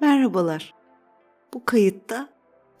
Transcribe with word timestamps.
Merhabalar. 0.00 0.74
Bu 1.54 1.64
kayıtta 1.64 2.28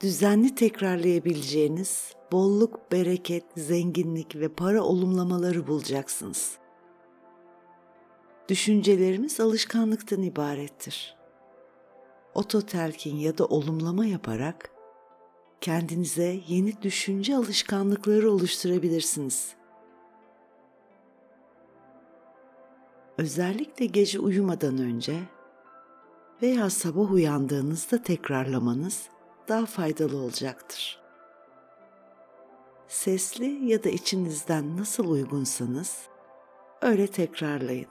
düzenli 0.00 0.54
tekrarlayabileceğiniz 0.54 2.12
bolluk, 2.32 2.92
bereket, 2.92 3.44
zenginlik 3.56 4.36
ve 4.36 4.48
para 4.48 4.82
olumlamaları 4.82 5.66
bulacaksınız. 5.66 6.58
Düşüncelerimiz 8.48 9.40
alışkanlıktan 9.40 10.22
ibarettir. 10.22 11.16
Ototelkin 12.34 13.16
ya 13.16 13.38
da 13.38 13.46
olumlama 13.46 14.06
yaparak 14.06 14.70
kendinize 15.60 16.40
yeni 16.48 16.82
düşünce 16.82 17.36
alışkanlıkları 17.36 18.30
oluşturabilirsiniz. 18.30 19.54
Özellikle 23.18 23.86
gece 23.86 24.18
uyumadan 24.20 24.78
önce 24.78 25.37
veya 26.42 26.70
sabah 26.70 27.12
uyandığınızda 27.12 28.02
tekrarlamanız 28.02 29.08
daha 29.48 29.66
faydalı 29.66 30.16
olacaktır. 30.16 31.00
Sesli 32.88 33.70
ya 33.70 33.84
da 33.84 33.88
içinizden 33.88 34.76
nasıl 34.76 35.10
uygunsanız 35.10 35.98
öyle 36.82 37.06
tekrarlayın. 37.06 37.86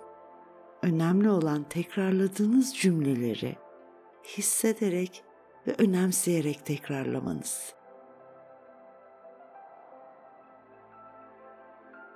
Önemli 0.82 1.30
olan 1.30 1.64
tekrarladığınız 1.64 2.78
cümleleri 2.78 3.56
hissederek 4.24 5.24
ve 5.68 5.76
önemseyerek 5.78 6.66
tekrarlamanız. 6.66 7.74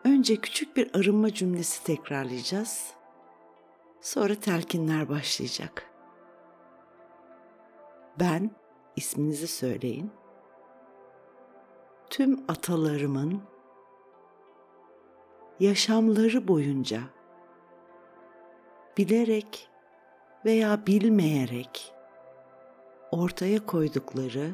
Önce 0.03 0.35
küçük 0.35 0.77
bir 0.77 0.89
arınma 0.93 1.33
cümlesi 1.33 1.83
tekrarlayacağız. 1.83 2.93
Sonra 4.01 4.35
telkinler 4.35 5.09
başlayacak. 5.09 5.90
Ben 8.19 8.51
isminizi 8.95 9.47
söyleyin. 9.47 10.11
Tüm 12.09 12.43
atalarımın 12.47 13.41
yaşamları 15.59 16.47
boyunca 16.47 17.01
bilerek 18.97 19.69
veya 20.45 20.87
bilmeyerek 20.87 21.93
ortaya 23.11 23.65
koydukları 23.65 24.51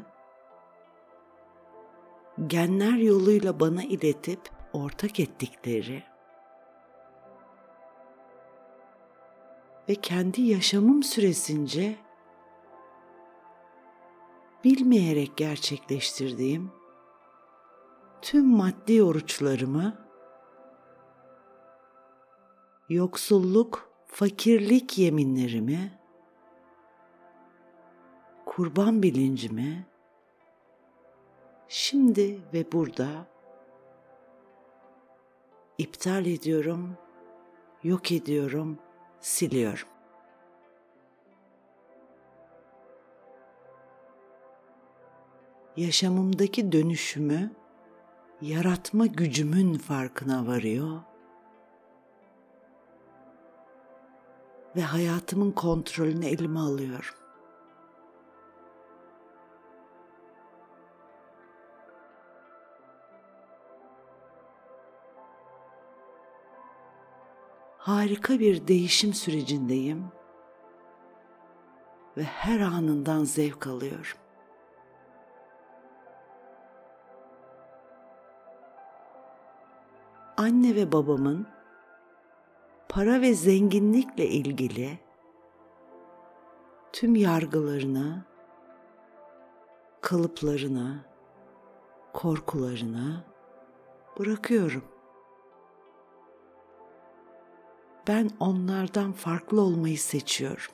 genler 2.48 2.98
yoluyla 2.98 3.60
bana 3.60 3.84
iletip 3.84 4.40
ortak 4.74 5.20
ettikleri 5.20 6.04
ve 9.90 9.96
kendi 9.96 10.42
yaşamım 10.42 11.04
süresince 11.04 11.96
bilmeyerek 14.64 15.38
gerçekleştirdiğim 15.38 16.72
tüm 18.22 18.46
maddi 18.46 19.04
oruçlarımı 19.04 20.08
yoksulluk, 22.90 23.90
fakirlik 24.08 24.98
yeminlerimi 24.98 26.00
kurban 28.46 29.04
bilincimi 29.04 29.86
şimdi 31.68 32.40
ve 32.54 32.72
burada 32.72 33.08
iptal 35.78 36.26
ediyorum, 36.26 36.98
yok 37.84 38.12
ediyorum, 38.12 38.80
siliyorum. 39.20 39.97
Yaşamımdaki 45.78 46.72
dönüşümü 46.72 47.52
yaratma 48.42 49.06
gücümün 49.06 49.74
farkına 49.78 50.48
varıyor 50.48 51.02
ve 54.76 54.82
hayatımın 54.82 55.52
kontrolünü 55.52 56.26
elime 56.26 56.60
alıyorum. 56.60 57.16
harika 67.88 68.40
bir 68.40 68.68
değişim 68.68 69.14
sürecindeyim 69.14 70.06
ve 72.18 72.24
her 72.24 72.60
anından 72.60 73.24
zevk 73.24 73.68
alıyorum. 73.68 74.27
Anne 80.38 80.76
ve 80.76 80.92
babamın 80.92 81.48
para 82.90 83.22
ve 83.22 83.34
zenginlikle 83.34 84.28
ilgili 84.28 85.00
tüm 86.94 87.16
yargılarını, 87.16 88.26
kalıplarını, 90.02 91.06
korkularını 92.14 93.24
bırakıyorum. 94.20 94.84
ben 98.08 98.30
onlardan 98.40 99.12
farklı 99.12 99.62
olmayı 99.62 100.00
seçiyorum. 100.00 100.72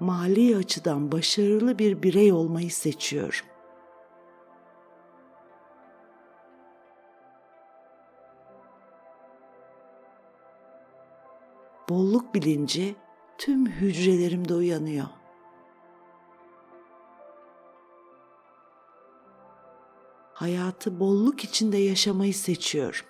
Mali 0.00 0.56
açıdan 0.56 1.12
başarılı 1.12 1.78
bir 1.78 2.02
birey 2.02 2.32
olmayı 2.32 2.70
seçiyorum. 2.70 3.46
Bolluk 11.88 12.34
bilinci 12.34 12.96
tüm 13.38 13.66
hücrelerimde 13.66 14.54
uyanıyor. 14.54 15.06
Hayatı 20.32 21.00
bolluk 21.00 21.44
içinde 21.44 21.76
yaşamayı 21.76 22.34
seçiyorum. 22.34 23.06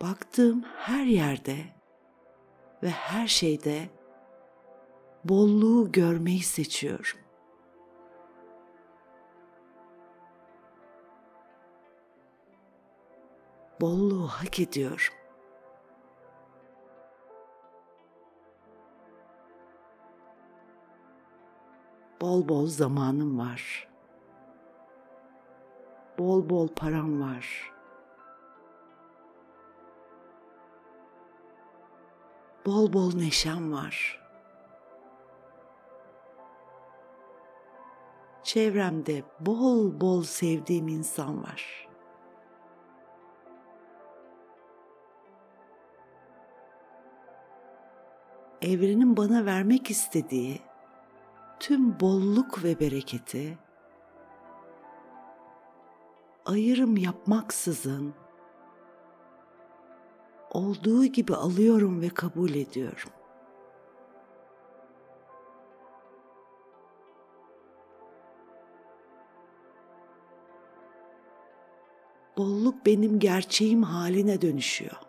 baktığım 0.00 0.62
her 0.62 1.04
yerde 1.04 1.56
ve 2.82 2.90
her 2.90 3.26
şeyde 3.26 3.88
bolluğu 5.24 5.92
görmeyi 5.92 6.42
seçiyorum. 6.42 7.18
Bolluğu 13.80 14.26
hak 14.26 14.60
ediyorum. 14.60 15.14
Bol 22.20 22.48
bol 22.48 22.66
zamanım 22.66 23.38
var. 23.38 23.88
Bol 26.18 26.50
bol 26.50 26.68
param 26.68 27.20
var. 27.20 27.78
bol 32.68 32.92
bol 32.92 33.14
neşem 33.14 33.72
var. 33.72 34.20
Çevremde 38.42 39.22
bol 39.40 40.00
bol 40.00 40.22
sevdiğim 40.22 40.88
insan 40.88 41.42
var. 41.42 41.87
Evrenin 48.62 49.16
bana 49.16 49.46
vermek 49.46 49.90
istediği 49.90 50.60
tüm 51.60 52.00
bolluk 52.00 52.64
ve 52.64 52.80
bereketi 52.80 53.58
ayırım 56.46 56.96
yapmaksızın 56.96 58.14
olduğu 60.50 61.04
gibi 61.04 61.34
alıyorum 61.34 62.00
ve 62.00 62.08
kabul 62.08 62.50
ediyorum. 62.50 63.10
Bolluk 72.38 72.86
benim 72.86 73.18
gerçeğim 73.18 73.82
haline 73.82 74.40
dönüşüyor. 74.42 75.07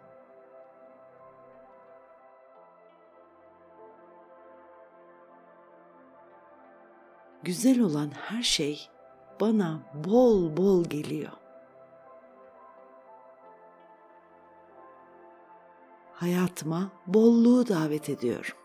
güzel 7.44 7.80
olan 7.80 8.12
her 8.12 8.44
şey 8.44 8.90
bana 9.42 9.80
bol 9.94 10.58
bol 10.58 10.84
geliyor. 10.86 11.32
Hayatıma 16.14 16.92
bolluğu 17.08 17.68
davet 17.68 18.10
ediyorum. 18.10 18.58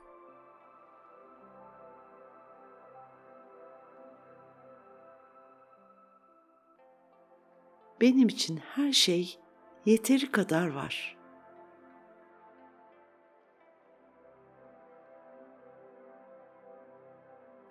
Benim 8.01 8.29
için 8.29 8.57
her 8.57 8.93
şey 8.93 9.39
yeteri 9.85 10.33
kadar 10.33 10.75
var. 10.75 11.17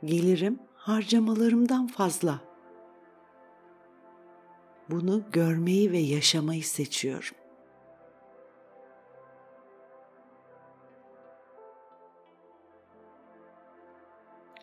Gelirim 0.05 0.59
harcamalarımdan 0.83 1.87
fazla. 1.87 2.39
Bunu 4.89 5.23
görmeyi 5.31 5.91
ve 5.91 5.97
yaşamayı 5.97 6.63
seçiyorum. 6.63 7.35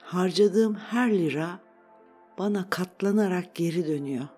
Harcadığım 0.02 0.74
her 0.74 1.12
lira 1.12 1.58
bana 2.38 2.70
katlanarak 2.70 3.54
geri 3.54 3.86
dönüyor. 3.86 4.28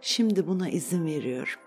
Şimdi 0.00 0.46
buna 0.46 0.68
izin 0.68 1.06
veriyorum. 1.06 1.63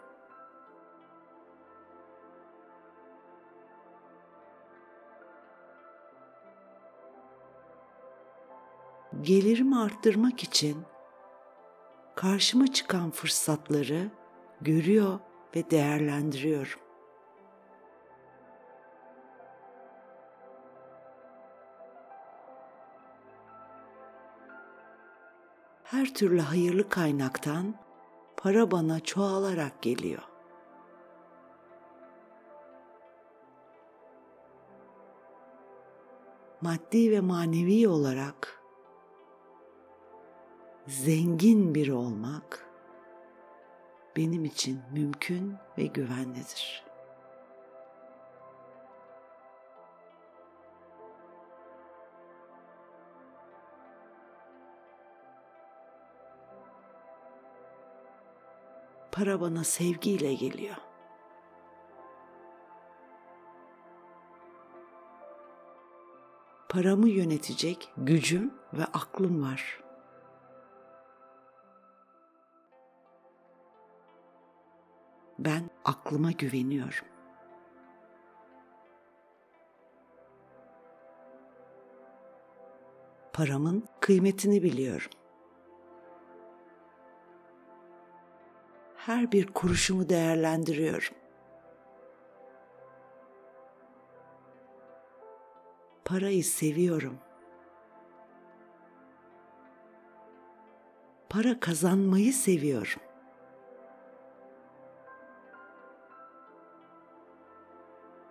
Gelirimi 9.22 9.80
arttırmak 9.80 10.44
için 10.44 10.78
karşıma 12.16 12.68
çıkan 12.68 13.12
fırsatları 13.12 14.10
görüyor 14.62 15.19
ve 15.56 15.72
değerlendiriyorum. 15.72 16.80
Her 25.84 26.14
türlü 26.14 26.42
hayırlı 26.42 26.90
kaynaktan 26.90 27.75
para 28.38 28.72
bana 28.72 29.00
çoğalarak 29.00 29.81
geliyor. 29.81 30.24
Maddi 36.62 37.12
ve 37.12 37.19
manevi 37.19 37.88
olarak 37.88 38.56
zengin 40.88 41.75
biri 41.75 41.94
olmak 41.94 42.66
benim 44.18 44.45
için 44.45 44.81
mümkün 44.92 45.56
ve 45.78 45.86
güvenlidir. 45.86 46.84
Para 59.12 59.42
bana 59.42 59.63
sevgiyle 59.63 60.33
geliyor. 60.33 60.75
Paramı 66.69 67.10
yönetecek 67.10 67.94
gücüm 67.98 68.54
ve 68.74 68.86
aklım 68.86 69.42
var. 69.44 69.87
Ben 75.39 75.69
aklıma 75.86 76.31
güveniyorum. 76.31 77.06
Paramın 83.34 83.86
kıymetini 84.00 84.63
biliyorum. 84.63 85.12
Her 88.95 89.31
bir 89.31 89.48
kuruşumu 89.48 90.10
değerlendiriyorum. 90.10 91.16
Parayı 96.06 96.44
seviyorum. 96.44 97.18
Para 101.30 101.60
kazanmayı 101.60 102.33
seviyorum. 102.33 103.06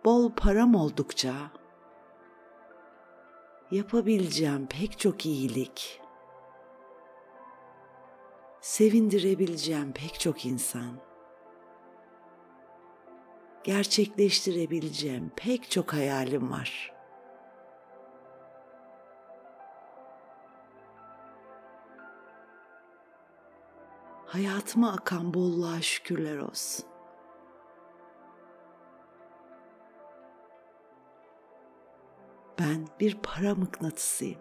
Bol 0.07 0.33
param 0.33 0.75
oldukça 0.75 1.35
yapabileceğim 3.71 4.67
pek 4.67 4.99
çok 4.99 5.27
iyilik, 5.27 6.01
sevindirebileceğim 8.61 9.93
pek 9.93 10.21
çok 10.21 10.47
insan, 10.47 10.99
gerçekleştirebileceğim 13.65 15.33
pek 15.37 15.71
çok 15.71 15.93
hayalim 15.93 16.51
var. 16.51 16.93
Hayatıma 24.27 24.93
akan 24.93 25.35
bolluğa 25.35 25.81
şükürler 25.83 26.39
olsun. 26.39 26.96
Ben 32.67 32.87
bir 33.01 33.19
para 33.23 33.55
mıknatısıyım. 33.55 34.41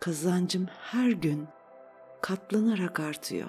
Kazancım 0.00 0.66
her 0.66 1.10
gün 1.10 1.48
katlanarak 2.20 3.00
artıyor. 3.00 3.48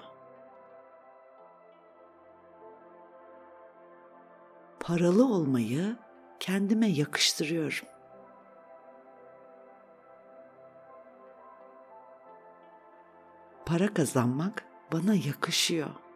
Paralı 4.79 5.25
olmayı 5.25 5.97
kendime 6.39 6.87
yakıştırıyorum. 6.87 7.87
Para 13.65 13.93
kazanmak 13.93 14.65
bana 14.93 15.13
yakışıyor. 15.15 16.08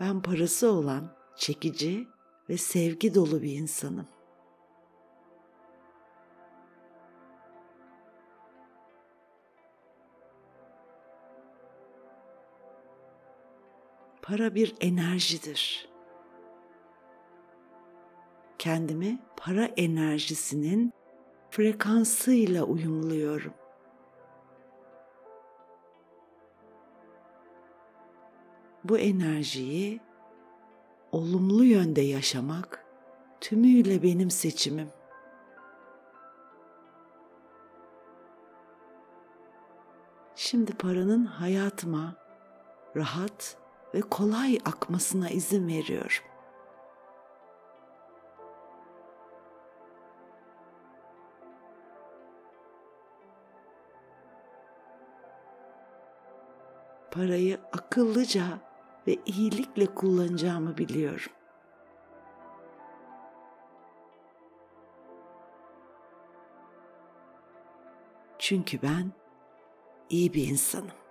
Ben 0.00 0.22
parası 0.22 0.72
olan, 0.72 1.16
çekici 1.36 2.08
ve 2.48 2.56
sevgi 2.56 3.14
dolu 3.14 3.42
bir 3.42 3.52
insanım. 3.52 4.06
Para 14.22 14.54
bir 14.54 14.74
enerjidir. 14.80 15.88
Kendimi 18.58 19.18
para 19.36 19.64
enerjisinin 19.64 20.92
frekansıyla 21.50 22.64
uyumluyorum. 22.64 23.54
Bu 28.88 28.98
enerjiyi 28.98 30.00
olumlu 31.12 31.64
yönde 31.64 32.00
yaşamak 32.00 32.84
tümüyle 33.40 34.02
benim 34.02 34.30
seçimim. 34.30 34.88
Şimdi 40.34 40.72
paranın 40.72 41.24
hayatıma 41.24 42.14
rahat 42.96 43.56
ve 43.94 44.00
kolay 44.00 44.58
akmasına 44.64 45.30
izin 45.30 45.68
veriyorum. 45.68 46.24
Parayı 57.10 57.60
akıllıca 57.72 58.67
ve 59.08 59.16
iyilikle 59.26 59.86
kullanacağımı 59.86 60.78
biliyorum. 60.78 61.32
Çünkü 68.38 68.82
ben 68.82 69.12
iyi 70.10 70.34
bir 70.34 70.48
insanım. 70.48 71.07